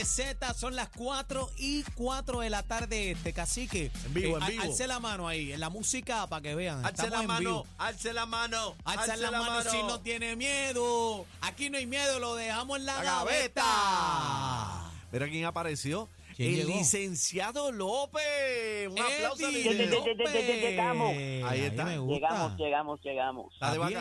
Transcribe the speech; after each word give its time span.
de 0.00 0.06
Z, 0.06 0.54
son 0.54 0.74
las 0.76 0.88
4 0.96 1.50
y 1.58 1.82
4 1.94 2.40
de 2.40 2.48
la 2.50 2.62
tarde 2.62 3.10
este, 3.10 3.32
cacique. 3.34 3.90
En 4.06 4.14
vivo, 4.14 4.36
en 4.38 4.42
al- 4.42 4.50
vivo. 4.50 4.62
Alce 4.62 4.86
la 4.86 4.98
mano 4.98 5.28
ahí, 5.28 5.52
en 5.52 5.60
la 5.60 5.68
música 5.68 6.26
para 6.26 6.40
que 6.40 6.54
vean. 6.54 6.84
Alce 6.84 7.10
la 7.10 7.20
en 7.20 7.26
mano, 7.26 7.64
alce 7.76 8.12
la 8.14 8.24
mano, 8.24 8.74
Alza 8.84 9.16
la 9.16 9.30
mano 9.30 9.70
si 9.70 9.76
no 9.82 10.00
tiene 10.00 10.36
miedo. 10.36 11.26
Aquí 11.42 11.68
no 11.68 11.76
hay 11.76 11.86
miedo, 11.86 12.18
lo 12.18 12.34
dejamos 12.34 12.78
en 12.78 12.86
la, 12.86 12.96
La 12.96 13.02
gaveta. 13.02 13.62
gaveta. 13.62 14.90
Mira 15.12 15.28
quién 15.28 15.44
apareció. 15.44 16.08
¿Quién 16.36 16.52
el 16.54 16.66
llegó? 16.66 16.78
licenciado 16.78 17.70
López. 17.70 18.88
Un 18.88 18.98
aplauso 18.98 19.46
Eddie 19.48 19.74
licenciado. 19.74 20.06
López. 20.06 20.62
Llegamos. 20.62 21.10
Ahí 21.10 21.60
está. 21.60 21.84
Llegamos, 21.90 22.56
llegamos, 22.56 22.98
llegamos. 23.02 23.52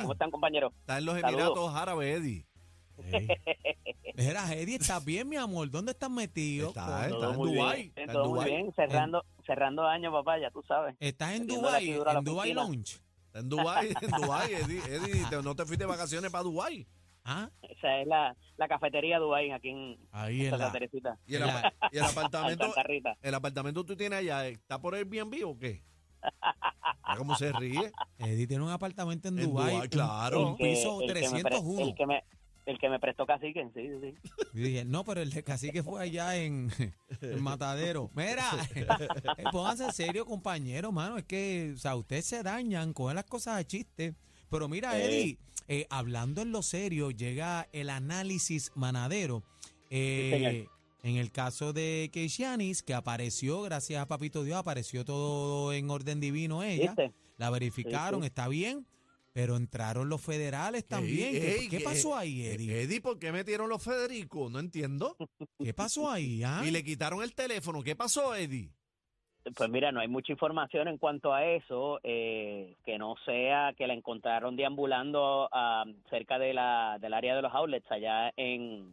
¿Cómo 0.01 0.13
están, 0.13 0.31
compañeros? 0.31 0.71
Está 0.79 0.99
en 0.99 1.05
los 1.05 1.19
Saludos. 1.19 1.33
Emiratos 1.41 1.75
Árabes, 1.75 2.17
Eddie. 2.21 2.45
Ey. 3.11 3.27
Mira, 4.15 4.53
Eddie, 4.53 4.75
¿estás 4.75 5.03
bien, 5.03 5.27
mi 5.29 5.35
amor? 5.37 5.69
¿Dónde 5.69 5.91
estás 5.93 6.09
metido? 6.09 6.69
Está, 6.69 7.07
Todo 7.09 7.15
está 7.19 7.29
en 7.31 7.37
muy 7.37 7.53
Dubái. 7.55 7.75
bien, 7.77 7.87
Está 7.95 8.01
en 8.01 8.11
todo 8.11 8.23
muy 8.25 8.33
Dubái. 8.33 8.49
bien, 8.51 8.73
cerrando, 8.75 9.25
cerrando 9.45 9.87
año, 9.87 10.11
papá, 10.11 10.39
ya 10.39 10.51
tú 10.51 10.61
sabes. 10.67 10.95
¿Estás 10.99 11.33
en 11.33 11.41
Metiéndole 11.43 11.79
Dubai? 11.85 12.01
a 12.09 12.13
la 12.13 12.19
¿En 12.19 12.25
Dubai 12.25 12.39
oficina. 12.51 12.61
Lounge? 12.63 12.99
Está 13.27 13.39
en 13.39 13.49
Dubái, 13.49 13.87
en 14.01 14.11
Dubái, 14.21 14.53
Eddie. 14.53 14.79
Eddie, 14.87 15.25
te- 15.29 15.41
no 15.43 15.55
te 15.55 15.65
fuiste 15.65 15.83
de 15.85 15.89
vacaciones 15.89 16.29
para 16.31 16.43
Dubái. 16.43 16.87
Ah, 17.23 17.49
Esa 17.61 17.99
es 18.01 18.07
la, 18.07 18.35
la 18.57 18.67
cafetería 18.67 19.19
Dubai 19.19 19.51
aquí 19.51 19.69
en 19.69 19.97
ahí 20.11 20.45
en 20.45 20.49
Santa 20.51 20.65
la... 20.67 20.71
Teresita, 20.71 21.17
Y 21.27 21.35
el, 21.35 21.41
La- 21.45 21.59
apa- 21.59 21.73
y 21.91 21.97
el 21.97 22.03
en 22.03 22.09
apartamento, 22.09 22.63
Santa 22.65 22.83
Rita. 22.83 23.17
el 23.21 23.35
apartamento 23.35 23.83
que 23.83 23.87
tú 23.87 23.95
tienes 23.95 24.19
allá, 24.19 24.47
¿está 24.47 24.79
por 24.81 24.95
Airbnb 24.95 25.35
o 25.45 25.57
qué? 25.57 25.83
Mira 26.21 27.17
cómo 27.17 27.35
se 27.35 27.51
ríe. 27.53 27.91
Eddie 28.17 28.47
tiene 28.47 28.63
un 28.63 28.69
apartamento 28.71 29.27
en 29.29 29.39
En 29.39 29.45
Dubai, 29.45 29.71
Dubái, 29.73 29.81
un- 29.85 29.89
claro. 29.89 30.47
un 30.49 30.57
piso 30.57 31.01
el 31.01 31.07
que 31.13 31.29
me 31.29 31.41
pre- 31.41 31.41
301. 31.43 31.81
el 31.87 31.95
que 31.95 32.05
me 32.05 32.23
el 32.69 32.77
que 32.79 32.89
me 32.89 32.99
prestó 32.99 33.25
cacique, 33.25 33.67
sí, 33.73 33.87
sí. 34.01 34.31
Y 34.53 34.59
dije, 34.59 34.85
no, 34.85 35.03
pero 35.03 35.21
el 35.21 35.29
de 35.31 35.43
cacique 35.43 35.81
fue 35.83 36.03
allá 36.03 36.35
en, 36.37 36.71
en 37.21 37.41
Matadero. 37.41 38.09
Mira, 38.15 38.49
eh, 38.75 39.43
pónganse 39.51 39.85
en 39.85 39.93
serio, 39.93 40.25
compañero, 40.25 40.91
mano. 40.91 41.17
Es 41.17 41.25
que, 41.25 41.73
o 41.75 41.77
sea, 41.77 41.95
ustedes 41.95 42.25
se 42.25 42.43
dañan, 42.43 42.93
cogen 42.93 43.15
las 43.15 43.25
cosas 43.25 43.57
a 43.59 43.65
chiste. 43.65 44.13
Pero 44.49 44.67
mira, 44.67 44.99
Eh. 44.99 45.05
Eddie, 45.05 45.37
eh, 45.67 45.87
hablando 45.89 46.41
en 46.41 46.51
lo 46.51 46.61
serio, 46.63 47.11
llega 47.11 47.67
el 47.71 47.89
análisis 47.89 48.71
manadero. 48.75 49.43
Eh, 49.89 50.67
en 51.03 51.15
el 51.15 51.31
caso 51.31 51.71
de 51.73 52.09
Keishanis, 52.11 52.83
que 52.83 52.93
apareció, 52.93 53.61
gracias 53.61 54.01
a 54.01 54.07
Papito 54.07 54.43
Dios, 54.43 54.57
apareció 54.57 55.05
todo 55.05 55.71
en 55.73 55.89
orden 55.89 56.19
divino 56.19 56.61
ella. 56.63 56.87
¿Viste? 56.93 57.13
La 57.37 57.49
verificaron, 57.49 58.19
Sí, 58.21 58.25
sí. 58.25 58.27
está 58.27 58.47
bien. 58.47 58.85
Pero 59.31 59.55
entraron 59.57 60.09
los 60.09 60.21
federales 60.21 60.87
también. 60.87 61.35
Ey, 61.35 61.39
¿Qué, 61.41 61.55
ey, 61.55 61.69
qué 61.69 61.77
que- 61.77 61.83
pasó 61.83 62.15
ahí, 62.15 62.41
Eh, 62.41 62.53
Eddie? 62.55 62.81
Eddie, 62.81 63.01
¿por 63.01 63.19
qué 63.19 63.31
metieron 63.31 63.69
los 63.69 63.83
Federico? 63.83 64.49
No 64.49 64.59
entiendo. 64.59 65.15
¿Qué 65.59 65.73
pasó 65.73 66.09
ahí? 66.09 66.41
ah? 66.43 66.61
Y 66.65 66.71
le 66.71 66.83
quitaron 66.83 67.21
el 67.21 67.33
teléfono. 67.35 67.83
¿Qué 67.83 67.95
pasó, 67.95 68.35
Eddie? 68.35 68.71
Pues 69.55 69.69
mira, 69.69 69.91
no 69.91 69.99
hay 70.01 70.07
mucha 70.07 70.31
información 70.33 70.87
en 70.89 70.97
cuanto 70.97 71.33
a 71.33 71.45
eso, 71.45 71.99
eh, 72.03 72.75
que 72.85 72.97
no 72.97 73.15
sea 73.25 73.73
que 73.77 73.87
la 73.87 73.93
encontraron 73.93 74.55
deambulando 74.55 75.47
ah, 75.51 75.85
cerca 76.09 76.37
de 76.37 76.53
la, 76.53 76.97
del 76.99 77.13
área 77.13 77.35
de 77.35 77.41
los 77.41 77.53
outlets 77.53 77.89
allá 77.89 78.31
en, 78.35 78.91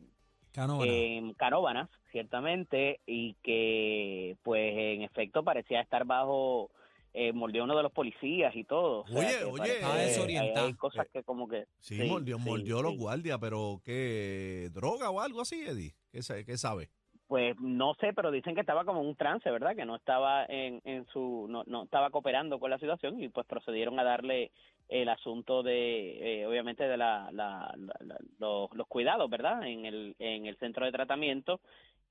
Canóvana. 0.52 0.90
en 0.92 1.34
Canóvanas, 1.34 1.90
ciertamente, 2.12 3.00
y 3.06 3.34
que 3.42 4.36
pues 4.44 4.72
en 4.76 5.02
efecto 5.02 5.42
parecía 5.42 5.80
estar 5.80 6.04
bajo, 6.06 6.70
eh, 7.18 7.32
mordió 7.32 7.64
uno 7.64 7.74
de 7.74 7.82
los 7.82 7.92
policías 7.92 8.54
y 8.54 8.64
todo. 8.64 9.00
O 9.00 9.06
sea, 9.08 9.18
Oye, 9.18 9.44
oye, 9.44 9.72
desorientado. 10.04 10.66
Hay 10.66 10.74
cosas 10.74 11.08
que 11.10 11.22
como 11.22 11.48
que... 11.48 11.64
Sí, 11.78 11.96
Sí, 11.96 12.08
mordió, 12.10 12.36
sí, 12.36 12.44
mordió 12.48 12.78
a 12.80 12.82
los 12.82 12.92
sí. 12.92 12.98
guardias, 12.98 13.38
pero 13.40 13.80
¿qué? 13.82 14.68
¿Droga 14.72 15.08
o 15.10 15.20
algo 15.20 15.40
así, 15.40 15.62
Eddie? 15.66 15.94
¿Qué, 16.12 16.20
qué 16.44 16.56
sabe? 16.58 16.90
Pues 17.26 17.56
no 17.58 17.94
sé, 17.94 18.12
pero 18.12 18.30
dicen 18.30 18.54
que 18.54 18.60
estaba 18.60 18.84
como 18.84 19.00
en 19.00 19.08
un 19.08 19.16
trance, 19.16 19.50
¿verdad? 19.50 19.74
Que 19.74 19.84
no 19.86 19.96
estaba 19.96 20.44
en, 20.44 20.80
en 20.84 21.06
su, 21.06 21.46
no, 21.48 21.64
no 21.66 21.84
estaba 21.84 22.10
cooperando 22.10 22.60
con 22.60 22.70
la 22.70 22.78
situación 22.78 23.20
y 23.20 23.28
pues 23.30 23.46
procedieron 23.46 23.98
a 23.98 24.04
darle 24.04 24.52
el 24.88 25.08
asunto 25.08 25.62
de, 25.64 26.42
eh, 26.42 26.46
obviamente, 26.46 26.84
de 26.86 26.96
la, 26.96 27.28
la- 27.32 27.74
la- 27.76 27.96
la- 28.04 28.18
los, 28.38 28.70
los 28.74 28.86
cuidados, 28.86 29.28
¿verdad? 29.28 29.66
En 29.66 29.86
el, 29.86 30.14
en 30.20 30.46
el 30.46 30.56
centro 30.58 30.84
de 30.84 30.92
tratamiento, 30.92 31.60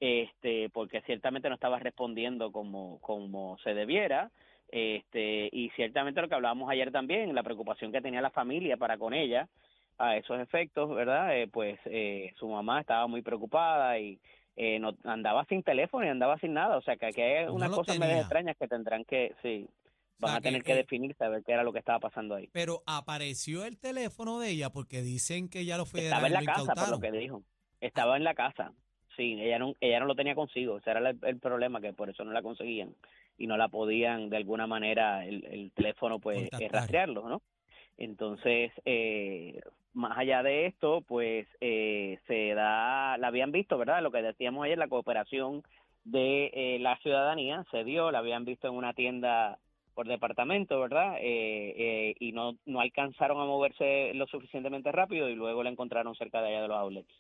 este, 0.02 0.70
porque 0.72 1.02
ciertamente 1.04 1.48
no 1.48 1.56
estaba 1.56 1.80
respondiendo 1.80 2.52
como, 2.52 3.00
como 3.00 3.58
se 3.64 3.74
debiera, 3.74 4.32
este, 4.78 5.48
y 5.54 5.70
ciertamente 5.70 6.20
lo 6.20 6.28
que 6.28 6.36
hablábamos 6.36 6.70
ayer 6.70 6.92
también, 6.92 7.34
la 7.34 7.44
preocupación 7.44 7.94
que 7.94 8.02
tenía 8.02 8.20
la 8.20 8.30
familia 8.30 8.76
para 8.76 8.98
con 8.98 9.14
ella 9.14 9.48
a 9.98 10.18
esos 10.18 10.38
efectos, 10.42 10.94
¿verdad? 10.94 11.34
Eh, 11.34 11.48
pues 11.48 11.80
eh, 11.86 12.34
su 12.38 12.50
mamá 12.50 12.82
estaba 12.82 13.08
muy 13.08 13.22
preocupada 13.22 13.98
y 13.98 14.20
eh, 14.58 14.78
no 14.80 14.92
andaba 15.06 15.46
sin 15.46 15.64
teléfono 15.64 16.06
y 16.06 16.10
andaba 16.10 16.38
sin 16.40 16.54
nada, 16.54 16.76
o 16.76 16.82
sea 16.82 16.98
que 16.98 17.06
aquí 17.06 17.22
hay 17.22 17.46
No 17.46 17.54
unas 17.54 17.70
lo 17.70 17.78
cosas 17.78 17.98
medio 17.98 18.18
extrañas 18.18 18.58
que 18.58 18.68
tendrán 18.68 19.06
que, 19.06 19.34
sí, 19.42 19.66
van 20.20 20.32
sea, 20.32 20.38
a 20.40 20.42
tener 20.42 20.62
que, 20.62 20.74
que, 20.74 20.76
definir, 20.80 21.16
saber 21.16 21.42
qué 21.46 21.54
era 21.54 21.64
lo 21.64 21.72
que 21.72 21.80
estaba 21.80 22.00
pasando 22.00 22.36
ahí. 22.36 22.50
Pero 22.52 22.84
apareció 22.86 23.64
el 23.64 23.80
teléfono 23.80 24.40
de 24.40 24.50
ella 24.50 24.72
porque 24.72 25.02
dicen 25.02 25.48
que 25.48 25.64
ya 25.64 25.78
los 25.78 25.88
Estaba 25.88 26.20
federales 26.20 26.28
en 26.28 26.34
la 26.34 26.42
lo 26.42 26.66
casa, 26.66 26.82
por 26.82 26.90
lo 26.90 27.00
que 27.00 27.12
dijo. 27.18 27.44
Estaba 27.80 28.18
en 28.18 28.26
la 28.26 28.34
casa. 28.34 28.74
Sí, 29.16 29.38
ella 29.40 29.60
no, 29.60 29.74
ella 29.80 30.00
no 30.00 30.06
lo 30.06 30.16
tenía 30.16 30.36
consigo. 30.36 30.78
Ese 30.78 30.92
era 30.92 31.10
el, 31.10 31.18
el 31.22 31.40
problema, 31.40 31.82
que 31.82 31.94
por 31.94 32.10
eso 32.10 32.24
no 32.24 32.32
la 32.32 32.42
conseguían 32.42 32.94
y 33.38 33.48
no 33.48 33.58
la 33.58 33.68
podían 33.68 34.30
de 34.30 34.38
alguna 34.38 34.68
manera 34.68 35.26
el, 35.26 35.46
el 35.46 35.72
teléfono 35.72 36.20
pues 36.20 36.50
rastrearlo, 36.70 37.28
¿no? 37.28 37.42
Entonces, 37.98 38.72
eh, 38.84 39.62
más 39.94 40.18
allá 40.18 40.44
de 40.44 40.66
esto, 40.66 41.02
pues 41.08 41.48
eh, 41.62 42.20
se 42.28 42.54
da, 42.54 43.18
la 43.18 43.28
habían 43.28 43.52
visto, 43.52 43.78
¿verdad? 43.78 44.02
Lo 44.02 44.12
que 44.12 44.22
decíamos 44.22 44.66
ayer, 44.66 44.78
la 44.78 44.90
cooperación 44.90 45.64
de 46.04 46.52
eh, 46.54 46.80
la 46.80 46.98
ciudadanía 46.98 47.66
se 47.72 47.84
dio, 47.84 48.12
la 48.12 48.20
habían 48.20 48.46
visto 48.46 48.68
en 48.68 48.76
una 48.76 48.94
tienda 48.94 49.58
por 49.94 50.08
departamento, 50.08 50.80
¿verdad? 50.80 51.16
Eh, 51.20 51.74
eh, 51.78 52.16
y 52.20 52.34
no, 52.34 52.58
no 52.66 52.82
alcanzaron 52.82 53.40
a 53.40 53.46
moverse 53.46 54.14
lo 54.14 54.28
suficientemente 54.28 54.92
rápido 54.92 55.30
y 55.30 55.36
luego 55.36 55.64
la 55.64 55.70
encontraron 55.70 56.16
cerca 56.16 56.42
de 56.42 56.50
allá 56.50 56.62
de 56.64 56.68
los 56.68 56.78
outlets. 56.78 57.14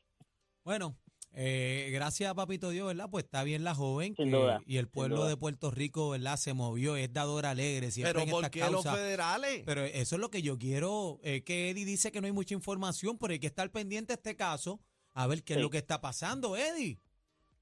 Bueno, 0.66 0.94
eh, 1.35 1.90
gracias 1.91 2.31
a 2.31 2.35
Papito 2.35 2.69
Dios, 2.69 2.88
¿verdad? 2.88 3.09
Pues 3.12 3.25
está 3.25 3.44
bien 3.44 3.63
la 3.63 3.75
joven 3.75 4.16
Sin 4.16 4.31
que- 4.31 4.38
duda, 4.38 4.62
y 4.66 4.78
el 4.78 4.85
sin 4.85 4.91
pueblo 4.91 5.18
duda. 5.18 5.29
de 5.29 5.38
Puerto 5.38 5.72
Rico, 5.72 6.09
¿verdad? 6.09 6.38
Se 6.38 6.53
movió, 6.53 6.96
es 6.96 7.12
dador 7.13 7.46
alegre 7.46 7.91
siempre 7.91 8.13
¿Pero 8.13 8.23
en 8.25 8.29
por 8.31 8.50
qué 8.50 8.59
los 8.72 8.84
federales? 8.84 9.63
Pero 9.66 9.81
eso 9.84 10.16
es 10.16 10.22
lo 10.22 10.29
que 10.29 10.41
yo 10.41 10.57
quiero, 10.57 11.19
eh, 11.24 11.44
que 11.44 11.69
Eddie 11.69 11.85
dice 11.85 12.12
que 12.12 12.22
no 12.22 12.28
hay 12.28 12.34
mucha 12.34 12.53
información, 12.53 13.18
pero 13.18 13.34
hay 13.34 13.40
que 13.40 13.47
estar 13.47 13.69
pendiente 13.72 14.13
de 14.13 14.16
este 14.18 14.35
caso 14.35 14.79
a 15.13 15.28
ver 15.28 15.44
qué 15.44 15.53
es 15.53 15.62
lo 15.62 15.69
que 15.69 15.78
está 15.78 16.01
pasando, 16.01 16.56
Eddie. 16.57 17.00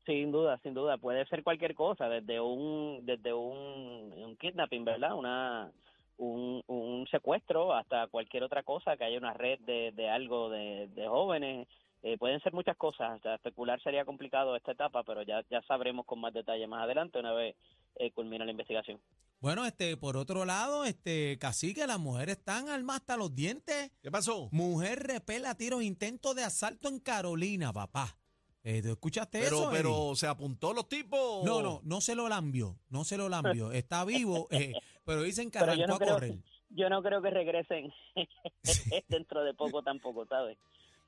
Sin 0.05 0.31
duda, 0.31 0.59
sin 0.63 0.73
duda, 0.73 0.97
puede 0.97 1.25
ser 1.27 1.43
cualquier 1.43 1.75
cosa, 1.75 2.09
desde 2.09 2.39
un 2.41 3.05
desde 3.05 3.33
un, 3.33 4.11
un 4.13 4.35
kidnapping, 4.37 4.83
¿verdad? 4.83 5.15
Una 5.15 5.71
un, 6.17 6.61
un 6.67 7.07
secuestro 7.09 7.73
hasta 7.73 8.07
cualquier 8.07 8.43
otra 8.43 8.63
cosa, 8.63 8.97
que 8.97 9.03
haya 9.05 9.17
una 9.17 9.33
red 9.33 9.59
de, 9.61 9.91
de 9.93 10.09
algo 10.09 10.49
de, 10.49 10.87
de 10.89 11.07
jóvenes, 11.07 11.67
eh, 12.03 12.17
pueden 12.17 12.39
ser 12.41 12.53
muchas 12.53 12.75
cosas, 12.75 13.11
hasta 13.13 13.35
especular 13.35 13.81
sería 13.81 14.03
complicado 14.03 14.55
esta 14.55 14.73
etapa, 14.73 15.03
pero 15.03 15.23
ya 15.23 15.41
ya 15.49 15.61
sabremos 15.63 16.05
con 16.05 16.19
más 16.19 16.33
detalle 16.33 16.67
más 16.67 16.83
adelante 16.83 17.17
una 17.17 17.31
vez 17.33 17.55
eh, 17.95 18.11
culmine 18.11 18.43
la 18.45 18.51
investigación. 18.51 18.99
Bueno, 19.39 19.65
este, 19.65 19.97
por 19.97 20.17
otro 20.17 20.45
lado, 20.45 20.85
este, 20.85 21.37
cacique, 21.39 21.87
las 21.87 21.99
mujeres 21.99 22.37
están 22.37 22.69
armadas 22.69 23.01
hasta 23.01 23.17
los 23.17 23.33
dientes. 23.33 23.91
¿Qué 24.01 24.11
pasó? 24.11 24.49
Mujer 24.51 24.99
repela 24.99 25.55
tiros 25.55 25.81
intento 25.83 26.33
de 26.33 26.43
asalto 26.43 26.87
en 26.89 26.99
Carolina, 26.99 27.71
papá. 27.73 28.17
Eh, 28.63 28.81
¿tú 28.81 28.91
¿Escuchaste 28.91 29.39
Pero, 29.39 29.55
eso? 29.57 29.69
Eddie? 29.71 29.77
pero, 29.77 30.15
¿se 30.15 30.27
apuntó 30.27 30.73
los 30.73 30.87
tipos? 30.87 31.43
No, 31.43 31.61
no, 31.61 31.81
no 31.83 31.99
se 31.99 32.15
lo 32.15 32.29
lambió, 32.29 32.77
no 32.89 33.03
se 33.03 33.17
lo 33.17 33.27
lambió. 33.27 33.71
Está 33.73 34.05
vivo, 34.05 34.47
eh, 34.51 34.73
pero 35.05 35.23
dicen 35.23 35.51
que 35.51 35.59
Pero 35.59 35.73
arrancó 35.73 35.87
no 35.87 35.95
a 35.95 35.99
creo, 35.99 36.13
correr. 36.13 36.35
yo 36.69 36.89
no 36.89 37.01
creo 37.03 37.21
que 37.21 37.29
regresen 37.29 37.93
dentro 39.09 39.43
de 39.43 39.53
poco 39.53 39.83
tampoco, 39.83 40.25
¿sabes? 40.25 40.57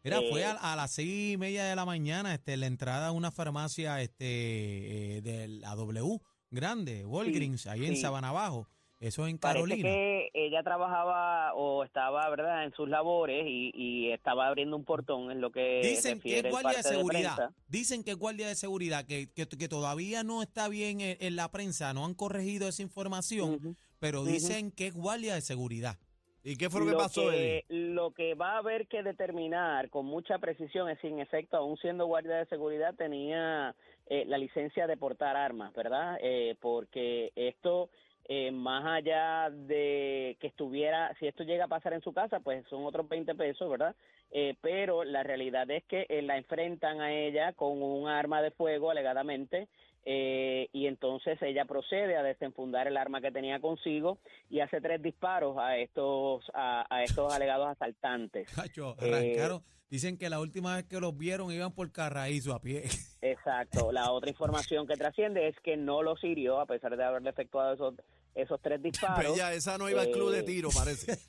Mira, 0.05 0.21
fue 0.29 0.41
eh, 0.41 0.45
a, 0.45 0.73
a 0.73 0.75
las 0.75 0.91
seis 0.91 1.33
y 1.33 1.37
media 1.37 1.65
de 1.65 1.75
la 1.75 1.83
mañana, 1.83 2.33
este, 2.33 2.55
la 2.55 2.67
entrada 2.67 3.07
a 3.07 3.11
una 3.11 3.31
farmacia, 3.31 4.01
este, 4.01 5.17
eh, 5.17 5.21
de 5.21 5.47
la 5.47 5.75
W 5.75 6.21
grande, 6.51 7.05
Walgreens, 7.05 7.67
ahí 7.67 7.85
en. 7.85 7.97
Sabana 7.97 8.29
Abajo. 8.29 8.69
Eso 8.97 9.27
en 9.27 9.37
Parece 9.37 9.59
Carolina. 9.59 9.89
que 9.89 10.29
ella 10.33 10.63
trabajaba 10.63 11.53
o 11.53 11.83
estaba, 11.83 12.29
¿verdad?, 12.29 12.63
en 12.63 12.73
sus 12.73 12.87
labores 12.87 13.45
y, 13.45 13.71
y 13.75 14.11
estaba 14.11 14.47
abriendo 14.47 14.77
un 14.77 14.85
portón, 14.85 15.31
es 15.31 15.37
lo 15.37 15.51
que 15.51 15.81
Dicen 15.83 16.21
que 16.21 16.39
es 16.39 16.49
guardia 16.49 16.77
de 16.77 16.83
seguridad. 16.83 17.49
Dicen 17.67 18.03
que 18.03 18.11
es 18.11 18.17
guardia 18.17 18.47
de 18.47 18.55
seguridad, 18.55 19.05
que, 19.05 19.29
que, 19.33 19.47
que 19.47 19.67
todavía 19.67 20.23
no 20.23 20.41
está 20.41 20.69
bien 20.69 21.01
en, 21.01 21.17
en 21.19 21.35
la 21.35 21.51
prensa, 21.51 21.93
no 21.93 22.05
han 22.05 22.13
corregido 22.13 22.69
esa 22.69 22.83
información, 22.83 23.77
pero 23.99 24.23
dicen 24.23 24.71
que 24.71 24.87
es 24.87 24.93
guardia 24.93 25.35
de 25.35 25.41
seguridad. 25.41 25.99
¿Y 26.47 26.57
qué 26.57 26.69
fue 26.69 26.81
lo 26.81 26.91
que 26.91 26.95
pasó, 26.95 27.31
que, 27.31 27.65
lo 27.69 28.11
que 28.11 28.35
va 28.35 28.51
a 28.51 28.57
haber 28.59 28.85
que 28.85 29.01
determinar 29.01 29.89
con 29.89 30.05
mucha 30.05 30.37
precisión 30.37 30.87
es 30.89 30.99
si 30.99 31.07
en 31.07 31.19
efecto, 31.19 31.57
aún 31.57 31.75
siendo 31.77 32.05
guardia 32.05 32.35
de 32.35 32.45
seguridad, 32.45 32.93
tenía 32.93 33.73
eh, 34.05 34.25
la 34.27 34.37
licencia 34.37 34.85
de 34.85 34.95
portar 34.95 35.35
armas, 35.35 35.73
¿verdad? 35.73 36.19
Eh, 36.21 36.55
porque 36.61 37.31
esto, 37.35 37.89
eh, 38.27 38.51
más 38.51 38.85
allá 38.85 39.49
de 39.51 40.37
que 40.39 40.47
estuviera, 40.47 41.13
si 41.19 41.27
esto 41.27 41.43
llega 41.43 41.65
a 41.65 41.69
pasar 41.69 41.93
en 41.93 42.01
su 42.01 42.11
casa, 42.13 42.39
pues 42.39 42.65
son 42.69 42.85
otros 42.85 43.07
20 43.07 43.35
pesos, 43.35 43.69
¿verdad? 43.69 43.95
eh, 44.31 44.55
pero 44.61 45.03
la 45.03 45.23
realidad 45.23 45.69
es 45.69 45.83
que 45.85 46.05
eh, 46.09 46.21
la 46.21 46.37
enfrentan 46.37 46.99
a 47.01 47.13
ella 47.13 47.53
con 47.53 47.81
un 47.81 48.07
arma 48.09 48.41
de 48.41 48.51
fuego 48.51 48.89
alegadamente 48.91 49.67
eh, 50.07 50.67
y 50.73 50.87
entonces 50.87 51.41
ella 51.41 51.65
procede 51.65 52.15
a 52.17 52.21
desenfundar 52.23 52.87
el 52.87 52.97
arma 52.97 53.21
que 53.21 53.31
tenía 53.31 53.59
consigo 53.59 54.17
y 54.49 54.59
hace 54.59 54.81
tres 54.81 55.01
disparos 55.01 55.57
a 55.57 55.77
estos 55.77 56.43
a, 56.53 56.85
a 56.89 57.03
estos 57.03 57.33
alegados 57.33 57.67
asaltantes. 57.69 58.47
Cacho, 58.55 58.95
Eh, 59.01 59.05
arrancaron. 59.09 59.63
Dicen 59.95 60.17
que 60.17 60.29
la 60.29 60.41
última 60.41 60.75
vez 60.75 60.83
que 60.83 60.99
los 60.99 61.17
vieron 61.17 61.53
iban 61.53 61.71
por 61.71 61.89
Carraízo 61.89 62.53
a 62.53 62.59
pie. 62.59 62.83
Exacto. 63.21 63.93
La 63.93 64.11
otra 64.11 64.29
información 64.29 64.85
que 64.85 64.97
trasciende 64.97 65.47
es 65.47 65.55
que 65.63 65.77
no 65.77 66.03
los 66.03 66.21
hirió 66.21 66.59
a 66.59 66.65
pesar 66.65 66.97
de 66.97 67.03
haberle 67.05 67.29
efectuado 67.29 67.73
esos 67.75 67.93
esos 68.35 68.61
tres 68.61 68.83
disparos. 68.83 69.31
Bella, 69.31 69.53
esa 69.53 69.77
no 69.77 69.89
iba 69.89 70.01
al 70.01 70.11
club 70.11 70.33
de 70.33 70.39
eh, 70.39 70.43
tiro, 70.43 70.67
parece. 70.75 71.17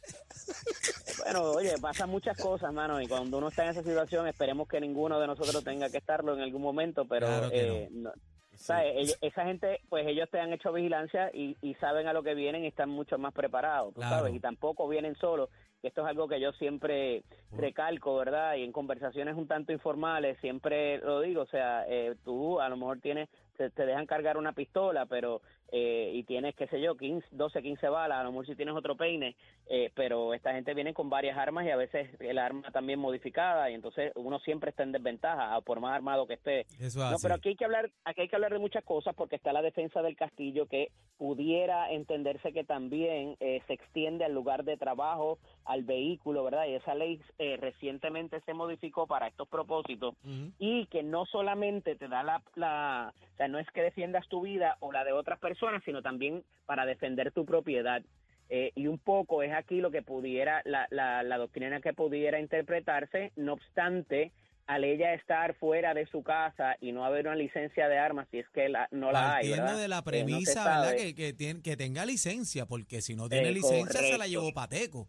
Bueno, 1.23 1.43
oye, 1.53 1.75
pasan 1.81 2.11
muchas 2.11 2.37
cosas, 2.37 2.73
mano, 2.73 3.01
y 3.01 3.07
cuando 3.07 3.39
uno 3.39 3.49
está 3.49 3.65
en 3.65 3.71
esa 3.71 3.83
situación, 3.83 4.29
esperemos 4.29 4.69
que 4.69 4.81
ninguno 4.81 5.19
de 5.19 5.27
nosotros 5.27 5.65
tenga 5.65 5.89
que 5.89 5.99
estarlo 5.99 6.35
en 6.35 6.41
algún 6.41 6.63
momento, 6.63 7.07
pero 7.09 7.27
Claro 7.27 7.49
eh, 7.53 7.89
no. 7.91 8.13
¿Sabes? 8.57 9.19
Esa 9.21 9.45
gente, 9.45 9.81
pues 9.89 10.07
ellos 10.07 10.29
te 10.31 10.41
han 10.41 10.53
hecho 10.53 10.73
vigilancia 10.73 11.31
y, 11.33 11.57
y 11.63 11.75
saben 11.75 12.07
a 12.09 12.13
lo 12.13 12.23
que 12.23 12.35
vienen 12.35 12.65
y 12.65 12.69
están 12.69 12.89
mucho 12.91 13.19
más 13.19 13.33
preparados, 13.33 13.95
tú 13.95 14.01
Claro. 14.01 14.17
sabes, 14.17 14.35
y 14.35 14.41
tampoco 14.41 14.89
vienen 14.89 15.15
solos, 15.17 15.49
esto 15.83 16.01
es 16.03 16.09
algo 16.09 16.27
que 16.27 16.41
yo 16.41 16.53
siempre 16.53 17.23
recalco, 17.53 18.17
¿verdad? 18.17 18.57
Y 18.57 18.65
en 18.65 18.73
conversaciones 18.73 19.37
un 19.37 19.47
tanto 19.47 19.73
informales 19.73 20.39
siempre 20.41 20.99
lo 20.99 21.21
digo, 21.21 21.43
o 21.43 21.47
sea, 21.47 21.85
eh, 21.89 22.17
tú 22.25 22.61
a 22.61 22.69
lo 22.69 22.77
mejor 22.77 23.01
tienes, 23.01 23.29
te, 23.57 23.71
te 23.71 23.87
dejan 23.87 24.07
cargar 24.07 24.37
una 24.37 24.53
pistola, 24.53 25.07
pero, 25.07 25.43
eh, 25.73 26.13
y 26.15 26.23
tienes, 26.25 26.55
qué 26.55 26.67
sé 26.69 26.81
yo, 26.81 26.97
15, 26.97 27.27
12, 27.33 27.63
15 27.63 27.89
balas, 27.89 28.21
a 28.21 28.25
lo 28.25 28.31
mejor 28.31 28.47
si 28.47 28.55
tienes 28.55 28.75
otro 28.75 28.97
peine, 28.97 29.37
eh, 29.69 29.91
pero 29.95 30.33
esta 30.33 30.53
gente 30.53 30.75
viene 30.75 30.95
con 30.95 31.11
varias 31.11 31.37
armas 31.37 31.67
y 31.67 31.71
a 31.71 31.77
veces 31.77 32.09
el 32.21 32.39
arma 32.39 32.71
también 32.71 32.99
modificada 32.99 33.71
y 33.71 33.75
entonces 33.75 34.13
uno 34.15 34.39
siempre 34.41 34.71
está 34.71 34.85
en 34.85 34.93
desventaja, 34.93 35.61
por 35.63 35.81
más 35.81 35.95
armado 35.95 36.27
que 36.27 36.35
esté. 36.35 36.67
Eso 36.79 37.01
No, 37.11 37.17
pero 37.21 37.35
aquí 37.35 37.51
hay 37.51 37.57
que 37.57 37.65
hablar, 37.65 37.91
aquí 38.05 38.23
hay 38.23 38.29
que 38.29 38.37
hablar 38.37 38.53
de 38.53 38.59
muchas 38.59 38.85
cosas 38.85 39.15
porque 39.15 39.37
está 39.37 39.53
la 39.53 39.63
defensa 39.63 40.03
del 40.03 40.17
castillo 40.17 40.67
que 40.67 40.91
pudiera 41.19 41.91
entenderse 41.91 42.53
que 42.53 42.65
también 42.65 43.37
eh, 43.41 43.63
se 43.67 43.73
extiende 43.73 44.25
al 44.25 44.35
lugar 44.35 44.65
de 44.65 44.77
trabajo, 44.77 45.39
al 45.65 45.83
vehículo, 45.83 46.45
¿verdad? 46.45 46.67
Y 46.67 46.75
esa 46.75 46.95
ley 46.95 47.21
eh, 47.39 47.57
recientemente 47.57 48.41
se 48.43 48.55
modificó 48.55 49.07
para 49.07 49.27
estos 49.27 49.49
propósitos 49.49 50.15
y 50.59 50.87
que 50.87 51.03
no 51.03 51.27
solamente 51.27 51.97
te 51.97 52.09
da 52.09 52.23
la, 52.23 52.43
la, 52.55 53.13
o 53.33 53.37
sea, 53.37 53.49
no 53.49 53.59
es 53.59 53.69
que 53.71 53.83
defiendas 53.83 54.29
tu 54.29 54.43
vida 54.43 54.77
o 54.81 54.93
la 54.93 55.05
de 55.05 55.13
otras 55.13 55.39
personas, 55.39 55.56
sino 55.85 56.03
también 56.03 56.43
para 56.67 56.87
defender 56.87 57.33
tu 57.33 57.45
propiedad. 57.45 58.03
Eh, 58.49 58.71
y 58.77 58.87
un 58.87 58.99
poco 58.99 59.43
es 59.43 59.53
aquí 59.53 59.81
lo 59.81 59.91
que 59.91 60.03
pudiera, 60.03 60.63
la, 60.65 60.87
la, 60.91 61.23
la 61.25 61.37
doctrina 61.37 61.81
que 61.81 61.93
pudiera 61.93 62.39
interpretarse, 62.39 63.33
no 63.35 63.55
obstante, 63.55 64.31
al 64.69 64.85
ella 64.85 65.15
estar 65.15 65.55
fuera 65.55 65.95
de 65.95 66.07
su 66.07 66.23
casa 66.23 66.77
y 66.81 66.93
no 66.93 67.05
haber 67.05 67.27
una 67.27 67.37
licencia 67.37 67.89
de 67.89 67.99
armas, 67.99 68.29
si 68.31 68.39
es 68.39 68.49
que 68.51 68.69
la, 68.69 68.89
no 68.91 69.11
la 69.13 69.37
hay, 69.37 69.51
¿verdad? 69.51 69.77
de 69.79 69.89
la 69.89 69.97
Eh, 69.97 69.99
no 69.99 70.05
premisa, 70.05 70.65
¿verdad? 70.65 70.85
sabe. 70.91 70.97
Que, 70.97 71.15
que, 71.15 71.33
tiene- 71.33 71.63
que 71.63 71.77
tenga 71.77 72.05
licencia, 72.07 72.67
porque 72.67 73.01
si 73.01 73.15
no 73.17 73.29
tiene 73.29 73.49
Eh, 73.49 73.53
licencia 73.53 74.01
se 74.01 74.19
la 74.19 74.27
llevó 74.29 74.53
Pateco. 74.53 75.09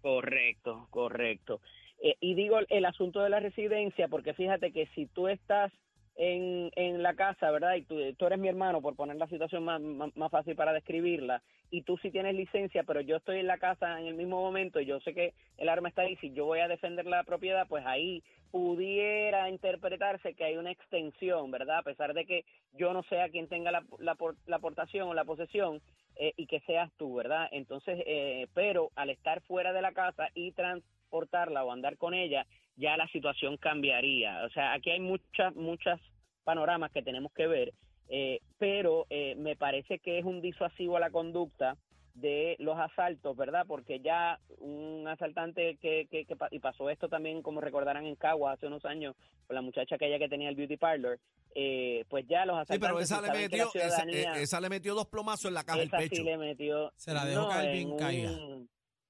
Correcto, 0.00 0.86
correcto. 0.90 1.60
Eh, 2.02 2.14
y 2.20 2.34
digo 2.34 2.58
el 2.68 2.84
asunto 2.84 3.20
de 3.22 3.30
la 3.30 3.40
residencia, 3.40 4.06
porque 4.08 4.34
fíjate 4.34 4.70
que 4.72 4.86
si 4.94 5.06
tú 5.06 5.28
estás 5.28 5.72
en, 6.16 6.70
en 6.76 7.02
la 7.02 7.14
casa, 7.14 7.50
¿verdad? 7.50 7.74
Y 7.74 7.82
tú, 7.82 7.96
tú 8.14 8.26
eres 8.26 8.38
mi 8.38 8.48
hermano, 8.48 8.80
por 8.80 8.96
poner 8.96 9.16
la 9.16 9.26
situación 9.28 9.64
más, 9.64 9.80
más, 9.80 10.16
más 10.16 10.30
fácil 10.30 10.56
para 10.56 10.72
describirla, 10.72 11.42
y 11.70 11.82
tú 11.82 11.98
sí 11.98 12.10
tienes 12.10 12.34
licencia, 12.34 12.84
pero 12.84 13.00
yo 13.00 13.16
estoy 13.16 13.38
en 13.40 13.46
la 13.46 13.58
casa 13.58 14.00
en 14.00 14.06
el 14.06 14.14
mismo 14.14 14.40
momento 14.40 14.80
y 14.80 14.86
yo 14.86 15.00
sé 15.00 15.14
que 15.14 15.34
el 15.58 15.68
arma 15.68 15.88
está 15.88 16.02
ahí, 16.02 16.16
si 16.16 16.32
yo 16.32 16.46
voy 16.46 16.60
a 16.60 16.68
defender 16.68 17.06
la 17.06 17.24
propiedad, 17.24 17.66
pues 17.68 17.84
ahí 17.86 18.22
pudiera 18.50 19.50
interpretarse 19.50 20.34
que 20.34 20.44
hay 20.44 20.56
una 20.56 20.70
extensión, 20.70 21.50
¿verdad? 21.50 21.78
A 21.78 21.82
pesar 21.82 22.14
de 22.14 22.24
que 22.24 22.44
yo 22.72 22.92
no 22.92 23.02
sea 23.04 23.28
quien 23.28 23.48
tenga 23.48 23.70
la, 23.70 23.84
la, 23.98 24.16
la 24.46 24.56
aportación 24.56 25.08
o 25.08 25.14
la 25.14 25.24
posesión, 25.24 25.82
eh, 26.18 26.32
y 26.38 26.46
que 26.46 26.60
seas 26.60 26.90
tú, 26.96 27.14
¿verdad? 27.14 27.46
Entonces, 27.52 28.02
eh, 28.06 28.46
pero 28.54 28.90
al 28.96 29.10
estar 29.10 29.42
fuera 29.42 29.74
de 29.74 29.82
la 29.82 29.92
casa 29.92 30.30
y 30.34 30.52
transportarla 30.52 31.62
o 31.62 31.72
andar 31.72 31.98
con 31.98 32.14
ella, 32.14 32.46
ya 32.76 32.96
la 32.96 33.08
situación 33.08 33.56
cambiaría. 33.56 34.44
O 34.44 34.50
sea, 34.50 34.72
aquí 34.74 34.90
hay 34.90 35.00
muchas, 35.00 35.54
muchas 35.54 36.00
panoramas 36.44 36.92
que 36.92 37.02
tenemos 37.02 37.32
que 37.32 37.46
ver, 37.46 37.72
eh, 38.08 38.40
pero 38.58 39.06
eh, 39.10 39.34
me 39.36 39.56
parece 39.56 39.98
que 39.98 40.18
es 40.18 40.24
un 40.24 40.40
disuasivo 40.40 40.96
a 40.96 41.00
la 41.00 41.10
conducta 41.10 41.76
de 42.14 42.56
los 42.60 42.78
asaltos, 42.78 43.36
¿verdad? 43.36 43.66
Porque 43.66 44.00
ya 44.00 44.38
un 44.58 45.06
asaltante 45.06 45.76
que, 45.82 46.06
que, 46.10 46.24
que 46.24 46.34
pa- 46.36 46.48
y 46.50 46.60
pasó 46.60 46.88
esto 46.88 47.08
también, 47.10 47.42
como 47.42 47.60
recordarán 47.60 48.06
en 48.06 48.16
Caguas 48.16 48.56
hace 48.56 48.66
unos 48.68 48.84
años, 48.86 49.14
con 49.46 49.54
la 49.54 49.60
muchacha 49.60 49.96
aquella 49.96 50.18
que 50.18 50.28
tenía 50.28 50.48
el 50.48 50.54
beauty 50.56 50.78
parlor, 50.78 51.18
eh, 51.54 52.04
pues 52.08 52.26
ya 52.26 52.46
los 52.46 52.56
Sí, 52.56 52.74
asaltantes 52.74 52.88
pero 52.88 53.00
esa 53.00 53.20
le, 53.20 53.32
que 53.32 53.38
metió, 53.38 53.64
esa, 53.74 53.96
ciudadanía- 54.02 54.36
eh, 54.38 54.42
esa 54.42 54.60
le 54.62 54.68
metió 54.70 54.94
dos 54.94 55.06
plomazos 55.08 55.44
en 55.46 55.54
la 55.54 55.64
caja 55.64 55.78
del 55.78 55.90
pecho. 55.90 56.16
sí 56.16 56.22
le 56.22 56.38
metió. 56.38 56.90
Se 56.96 57.12
la 57.12 57.24
dejó 57.26 57.48
caer 57.48 57.72
bien 57.72 57.90
en 57.90 57.96
caída. 57.98 58.30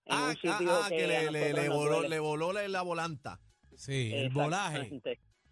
ah, 0.08 0.32
ah, 0.44 0.58
ah, 0.68 0.86
que, 0.88 0.96
que 0.96 1.06
le, 1.06 1.68
voló, 1.68 2.52
le 2.52 2.68
la 2.68 2.82
volanta. 2.82 3.38
Sí, 3.76 4.12
el 4.14 4.30
volaje. 4.30 4.90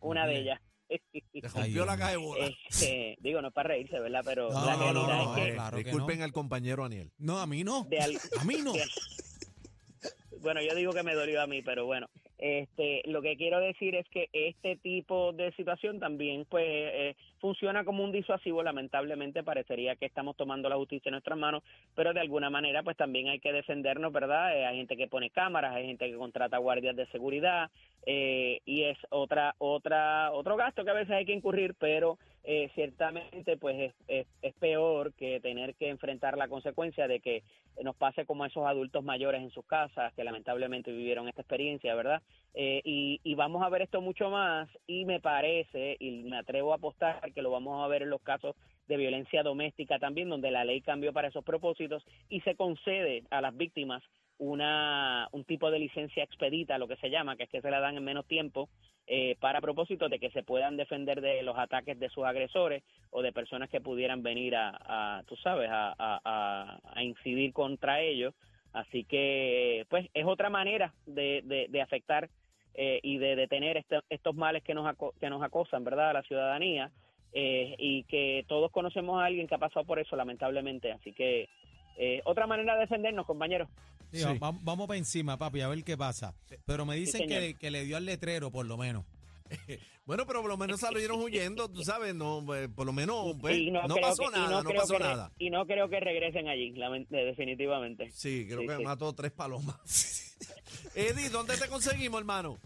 Una 0.01 0.27
de 0.27 0.39
ellas. 0.41 0.61
Ay, 0.91 1.23
rompió 1.43 1.87
la 1.87 1.97
caja 1.97 2.11
de 2.11 2.17
bola. 2.19 2.47
Este, 2.69 3.17
digo, 3.21 3.41
no 3.41 3.49
es 3.49 3.55
para 3.55 3.69
reírse, 3.71 3.99
¿verdad? 3.99 4.21
Pero 4.25 4.51
No, 4.51 4.65
la 4.67 4.77
no, 4.77 4.93
no, 4.93 5.07
realidad 5.07 5.25
no, 5.25 5.37
es 5.37 5.45
que 5.49 5.55
claro 5.55 5.77
que 5.79 5.85
Disculpen 5.85 6.19
no. 6.19 6.25
al 6.25 6.33
compañero 6.33 6.85
Aniel. 6.85 7.11
No, 7.19 7.39
a 7.41 7.47
mí 7.47 7.65
no. 7.65 7.85
de 7.85 7.99
al- 7.99 8.21
A 8.39 8.45
mí 8.45 8.57
no. 8.63 8.73
bueno, 10.41 10.61
yo 10.63 10.75
digo 10.75 10.93
que 10.93 11.03
me 11.03 11.15
dolió 11.15 11.41
a 11.43 11.47
mí, 11.47 11.63
pero 11.63 11.87
bueno, 11.87 12.07
este, 12.47 13.01
lo 13.07 13.23
que 13.23 13.39
quiero 13.39 13.59
decir 13.59 13.95
es 13.95 14.07
que 14.11 14.29
este 14.35 14.77
tipo 14.77 15.33
de 15.33 15.51
situación 15.53 15.99
también, 15.99 16.45
pues, 16.45 16.67
eh, 16.67 17.17
funciona 17.41 17.87
como 17.87 18.05
un 18.05 18.13
disuasivo. 18.13 18.63
Lamentablemente, 18.63 19.43
parecería 19.43 19.97
que 19.97 20.05
estamos 20.05 20.37
tomando 20.37 20.69
la 20.69 20.77
justicia 20.77 21.09
en 21.09 21.15
nuestras 21.15 21.39
manos, 21.39 21.63
pero 21.95 22.13
de 22.13 22.21
alguna 22.21 22.51
manera, 22.51 22.83
pues, 22.83 22.99
también 22.99 23.31
hay 23.31 23.41
que 23.41 23.51
defendernos, 23.51 24.13
¿verdad? 24.13 24.55
Eh, 24.59 24.67
hay 24.67 24.77
gente 24.77 24.95
que 24.95 25.09
pone 25.09 25.31
cámaras, 25.31 25.75
hay 25.75 25.87
gente 25.87 26.11
que 26.11 26.19
contrata 26.19 26.59
guardias 26.59 26.95
de 26.95 27.07
seguridad, 27.07 27.71
eh, 28.05 28.61
y 28.67 28.83
es 28.83 28.99
otra, 29.09 29.55
otra, 29.57 30.31
otro 30.33 30.57
gasto 30.57 30.85
que 30.85 30.91
a 30.91 31.01
veces 31.01 31.13
hay 31.13 31.25
que 31.25 31.33
incurrir, 31.33 31.75
pero 31.79 32.19
eh, 32.47 32.71
ciertamente, 32.75 33.57
pues, 33.57 33.93
es, 34.07 34.27
es, 34.43 34.55
peor 34.55 35.15
que 35.15 35.41
tener 35.41 35.75
que 35.75 35.89
enfrentar 35.89 36.37
la 36.37 36.47
consecuencia 36.49 37.09
de 37.09 37.21
que 37.21 37.43
nos 37.83 37.97
pase 37.97 38.27
como 38.27 38.45
a 38.45 38.49
esos 38.49 38.67
adultos 38.67 39.03
mayores 39.03 39.43
en 39.43 39.51
sus 39.51 39.65
casas 39.65 40.13
que 40.13 40.25
lamentablemente 40.25 40.93
vivieron 40.93 41.27
esta 41.27 41.41
experiencia, 41.41 41.95
¿verdad? 41.95 42.23
Eh, 42.53 42.83
y, 42.85 43.21
y 43.25 43.35
vamos 43.35 43.63
a 43.63 43.71
ver 43.71 43.83
esto 43.83 44.01
mucho 44.01 44.29
más 44.29 44.69
y 44.87 45.07
me 45.07 45.21
parece, 45.21 45.97
y 45.99 46.23
me 46.25 46.37
atrevo 46.37 46.73
a 46.73 46.77
apostar 46.77 47.33
que 47.33 47.43
lo 47.43 47.51
vamos 47.51 47.83
a 47.83 47.89
ver 47.89 48.03
en 48.03 48.11
los 48.11 48.21
casos 48.21 48.55
de 48.89 48.97
violencia 48.99 49.43
doméstica 49.43 49.99
también, 49.99 50.29
donde 50.29 50.51
la 50.51 50.65
ley 50.65 50.83
cambió 50.83 51.13
para 51.13 51.29
esos 51.29 51.45
propósitos 51.45 52.05
y 52.29 52.41
se 52.43 52.55
concede 52.57 53.25
a 53.31 53.41
las 53.41 53.57
víctimas 53.57 54.03
una 54.39 55.29
un 55.33 55.45
tipo 55.45 55.71
de 55.71 55.79
licencia 55.79 56.25
expedita, 56.25 56.79
lo 56.79 56.89
que 56.89 56.97
se 56.97 57.09
llama, 57.09 57.37
que 57.37 57.45
es 57.45 57.51
que 57.51 57.61
se 57.61 57.71
la 57.71 57.81
dan 57.81 57.97
en 57.97 58.05
menos 58.05 58.27
tiempo 58.27 58.69
eh, 59.07 59.37
para 59.41 59.61
propósito 59.61 60.09
de 60.09 60.19
que 60.19 60.31
se 60.31 60.43
puedan 60.43 60.77
defender 60.77 61.21
de 61.21 61.43
los 61.43 61.59
ataques 61.59 61.99
de 61.99 62.09
sus 62.09 62.25
agresores 62.25 62.83
o 63.11 63.23
de 63.23 63.33
personas 63.33 63.69
que 63.71 63.81
pudieran 63.81 64.23
venir 64.23 64.57
a, 64.57 64.71
a 65.19 65.23
tú 65.25 65.37
sabes, 65.37 65.69
a, 65.71 66.79
incidir 67.03 67.53
contra 67.53 68.01
ellos. 68.01 68.35
Así 68.73 69.05
que, 69.05 69.85
pues, 69.89 70.09
es 70.15 70.25
otra 70.25 70.51
manera 70.51 70.93
de, 71.07 71.43
de, 71.45 71.67
de 71.69 71.81
afectar 71.83 72.29
eh, 72.75 72.99
y 73.03 73.19
de 73.19 73.37
detener 73.37 73.77
este- 73.77 74.01
estos 74.11 74.35
males 74.35 74.63
que 74.65 74.75
nos, 74.75 74.87
aco- 74.87 75.13
que 75.21 75.31
nos 75.31 75.43
acosan, 75.43 75.85
¿verdad?, 75.85 76.11
a 76.11 76.15
la 76.15 76.23
ciudadanía. 76.23 76.91
eh, 77.37 77.75
y 77.79 78.05
que 78.05 78.45
todos 78.47 78.71
conocemos 78.71 79.21
a 79.21 79.25
alguien 79.25 79.49
que 79.49 79.57
ha 79.57 79.59
pasado 79.59 79.85
por 79.85 79.99
eso, 79.99 80.15
lamentablemente. 80.15 80.93
Así 80.93 81.13
que, 81.13 81.49
eh, 81.97 82.21
otra 82.25 82.47
manera 82.47 82.75
de 82.75 82.81
defendernos, 82.81 83.27
compañeros. 83.27 83.69
Sí, 84.13 84.19
Sí. 84.21 84.39
va- 84.39 84.53
Vamos 84.63 84.87
para 84.87 84.99
encima, 84.99 85.37
papi, 85.37 85.61
a 85.61 85.69
ver 85.69 85.83
qué 85.83 85.97
pasa. 85.97 86.35
Pero 86.67 86.87
me 86.87 86.95
dicen 86.97 87.29
que, 87.29 87.55
que 87.55 87.71
le 87.71 87.85
dio 87.85 87.97
al 87.97 88.05
letrero, 88.05 88.51
por 88.51 88.67
lo 88.67 88.77
menos. 88.77 89.05
Bueno, 90.07 90.27
pero 90.27 90.43
por 90.43 90.51
lo 90.51 90.59
menos 90.59 90.81
salieron 90.81 91.19
huyendo, 91.23 91.67
tú 91.71 91.83
sabes, 91.83 92.15
no, 92.15 92.55
eh, 92.55 92.69
por 92.69 92.85
lo 92.85 92.93
menos 92.93 93.35
pues, 93.41 93.59
no, 93.73 93.81
pasó 94.03 94.25
que- 94.31 94.37
nada, 94.39 94.63
no, 94.63 94.71
pasó 94.75 94.93
que 94.99 95.03
nada. 95.03 95.33
Y 95.39 95.49
no 95.49 95.65
creo 95.67 95.89
que 95.89 95.99
regresen 95.99 96.47
allí, 96.47 96.75
eh, 96.79 97.07
definitivamente. 97.25 98.11
Sí, 98.11 98.45
creo 98.47 98.61
Sí, 98.61 98.67
que 98.67 98.77
sí. 98.77 98.83
mató 98.83 99.15
tres 99.15 99.33
palomas. 99.33 100.37
Eddie, 100.95 101.31
¿dónde 101.31 101.57
te 101.57 101.69
conseguimos, 101.69 102.21
hermano? 102.21 102.59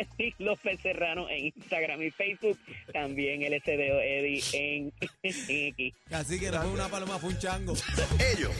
Eddie 0.00 0.34
López 0.38 0.80
Serrano 0.80 1.28
en 1.28 1.46
Instagram 1.46 2.02
y 2.02 2.10
Facebook. 2.10 2.58
También 2.92 3.42
el 3.42 3.60
SDO 3.60 4.00
Eddie 4.00 4.42
en, 4.52 4.92
en 5.22 5.34
X. 5.68 5.94
Así 6.10 6.40
que 6.40 6.50
no 6.50 6.62
fue 6.62 6.70
una 6.70 6.88
paloma, 6.88 7.18
fue 7.18 7.30
un 7.30 7.38
chango. 7.38 7.74
Ellos 8.34 8.52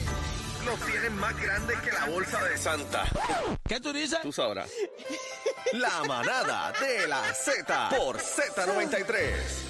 los 0.65 0.85
tienen 0.85 1.13
más 1.17 1.39
grandes 1.41 1.77
que 1.79 1.91
la 1.91 2.05
bolsa 2.07 2.43
de 2.43 2.57
Santa. 2.57 3.05
¿Qué 3.67 3.79
tú 3.79 3.93
dices? 3.93 4.19
Tú 4.21 4.31
sabrás. 4.31 4.71
La 5.73 6.03
manada 6.07 6.73
de 6.79 7.07
la 7.07 7.21
Z 7.33 7.89
por 7.89 8.17
Z93. 8.17 9.64